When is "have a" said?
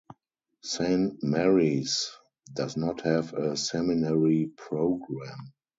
3.01-3.55